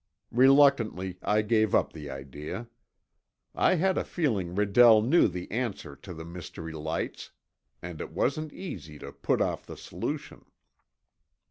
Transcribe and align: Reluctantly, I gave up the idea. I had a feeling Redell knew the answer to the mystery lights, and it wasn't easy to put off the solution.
Reluctantly, 0.31 1.19
I 1.21 1.43
gave 1.43 1.75
up 1.75 1.93
the 1.93 2.09
idea. 2.09 2.67
I 3.53 3.75
had 3.75 3.99
a 3.99 4.03
feeling 4.03 4.55
Redell 4.55 5.07
knew 5.07 5.27
the 5.27 5.51
answer 5.51 5.95
to 5.95 6.13
the 6.15 6.25
mystery 6.25 6.73
lights, 6.73 7.29
and 7.83 8.01
it 8.01 8.09
wasn't 8.11 8.51
easy 8.51 8.97
to 8.97 9.11
put 9.11 9.41
off 9.43 9.67
the 9.67 9.77
solution. 9.77 10.43